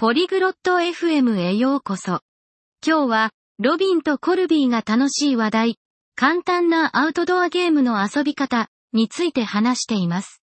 [0.00, 2.22] ポリグロット FM へようこそ。
[2.82, 5.78] 今日は、ロビンとコルビーが楽しい話題、
[6.16, 10.42] 簡単なアウトドアゲームの遊び方について話しています。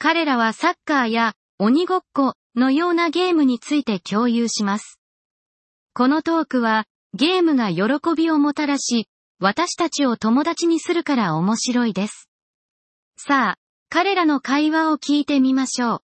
[0.00, 4.98] 彼らはサッカーや鬼ごっこのようなゲームについて共有します。
[5.94, 9.06] このトークは、ゲームが喜びをもたらし、
[9.38, 12.28] 私たちを友達にするから面白いです。
[13.16, 13.58] さあ、
[13.90, 16.05] 彼らの会話を聞いてみましょう。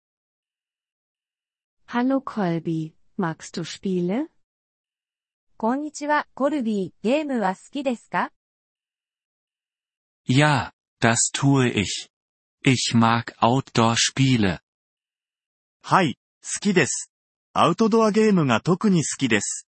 [1.91, 4.27] Hallo Colby, magst du Spiele?
[5.57, 8.31] こんにちは、コルビー、ゲームは好きですか
[10.27, 10.69] Ja,
[11.01, 12.11] das tue ich.
[12.63, 14.59] Ich mag Outdoor-Spiele.
[15.81, 17.11] はい、好きです。
[17.53, 19.67] アウトドアゲームが特に好きです。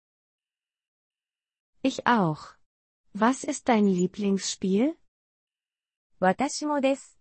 [1.83, 2.59] Ich auch.
[3.17, 4.97] Was ist dein Lieblingsspiel?
[6.21, 7.19] 私もです。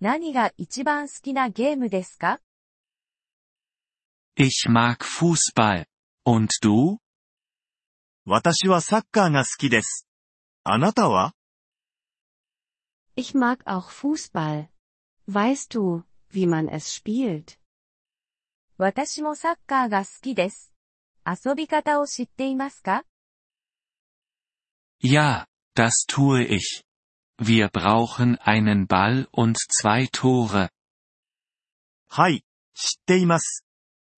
[0.00, 2.40] 何が一番好きなゲームですか
[4.35, 5.85] Ich mag Fußball.
[6.25, 6.99] Und du?
[8.25, 10.07] 私はサッカーが好きです。
[10.63, 11.33] あなたは
[13.15, 14.67] Ich mag auch Fußball.
[15.27, 17.57] Weißt du, wie man es spielt?
[18.77, 20.73] 私もサッカーが好きです。
[21.25, 23.05] 遊び方を知っていますか
[25.01, 26.83] Ja, das tue ich.
[27.39, 30.69] Wir brauchen einen Ball und zwei Tore.
[32.09, 33.63] はい、知っています。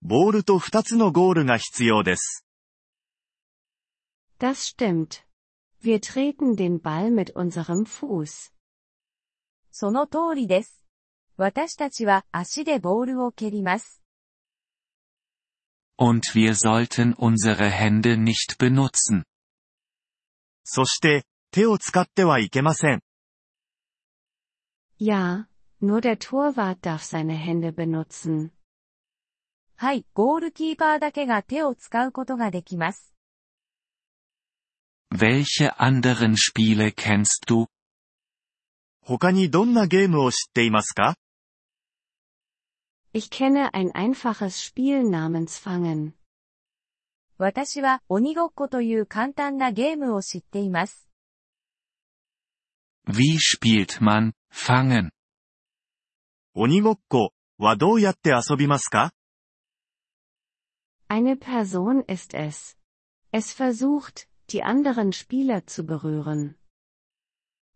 [0.04, 2.46] ボールと二つのゴールが必要です。
[4.40, 5.24] Das stimmt.
[5.82, 8.52] Wir treten den Ball mit unserem Fuß.
[9.72, 10.86] その通りです。
[11.38, 14.02] 私たちは足でボールを蹴ります。
[15.98, 19.24] Und wir sollten unsere Hände nicht benutzen.
[20.64, 23.02] そして、手を使ってはいけません。
[25.00, 25.48] Ja,
[25.82, 28.52] nur der Torwart darf seine Hände benutzen.
[29.77, 33.15] はい、ゴールキーパーだけが手を使うことができます。
[35.13, 37.67] Welche anderen Spiele kennst du?
[39.01, 41.17] 他にどんなゲームを知っていますか
[43.13, 46.13] Ich kenne ein einfaches Spiel namens Fangen.
[47.37, 51.09] 私は鬼ごっこという簡単なゲームを知っています。
[53.07, 55.11] Wie spielt man Fangen?
[56.55, 59.13] 鬼ごっこはどうやって遊びますか
[61.08, 62.78] Eine Person ist es.
[63.32, 66.56] Es versucht, die anderen Spieler zu berühren.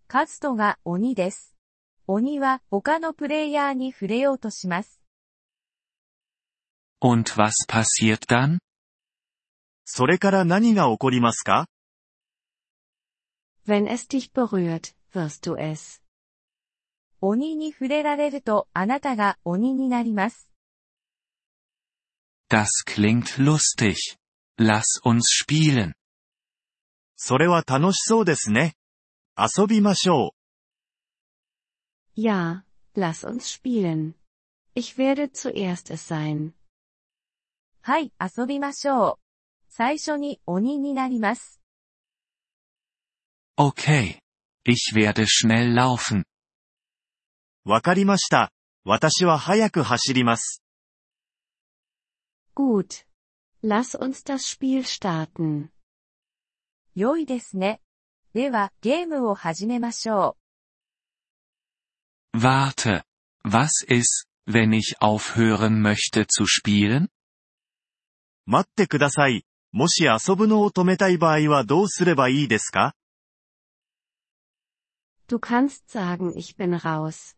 [0.07, 1.56] カツトが鬼です。
[2.06, 5.01] 鬼は他のプレイヤーに触れようとします。
[7.01, 8.59] Und was passiert dann?
[9.85, 11.68] それから何が起こりますか
[13.66, 16.01] Wenn es dich berührt, wirst du es.
[17.22, 20.47] 鬼に触れられるとあなたが鬼になります。
[22.48, 24.16] Das klingt lustig.
[24.59, 25.94] Lass uns spielen.
[27.14, 28.75] それは楽しそうですね。
[29.36, 30.32] 遊びましょ
[32.16, 32.20] う。
[32.20, 32.64] Ja,
[32.97, 34.14] lass uns spielen.
[34.75, 36.53] Ich werde zuerst es sein.
[37.82, 39.28] はい、遊びましょう。
[39.69, 41.60] 最初に鬼になります。
[43.58, 44.19] Okay.
[44.64, 46.25] Ich werde schnell laufen.
[47.64, 48.53] わかりました。
[48.84, 50.62] 私は早く走ります。
[52.57, 53.06] Gut.
[53.63, 55.69] Lass uns das Spiel starten.
[56.96, 57.81] 良いですね。
[58.34, 60.38] では、ゲームを始めましょ
[62.35, 63.03] Warte.
[63.46, 67.09] Was ist, wenn ich aufhören möchte zu spielen?
[68.46, 69.46] 待ってください。
[69.72, 72.96] もし遊ぶのを止めたい場合はどうすればいいですか
[75.28, 77.35] Du kannst sagen, ich bin raus.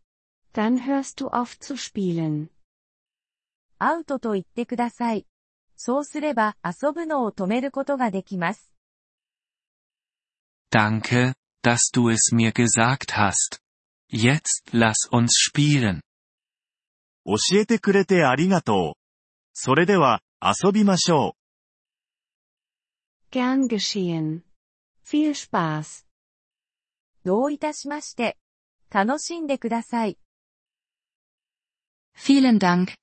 [0.54, 2.50] Dann hörst du auf zu spielen.
[3.81, 3.85] う。
[3.85, 5.27] アウトと言ってください。
[5.77, 8.71] そうすれば遊ぶのを止めることができます。
[10.71, 13.61] Danke, dass du es mir gesagt hast.
[14.13, 16.01] Jetzt lass uns spielen.
[17.25, 19.01] 教えてくれてありがとう。
[19.53, 21.35] それでは、遊びましょ
[23.31, 24.43] Gern geschehen.
[25.05, 26.05] Viel Spaß.
[27.25, 28.37] どういたしまして。
[28.91, 30.19] 楽しんでください。
[32.17, 32.95] Vielen Dank,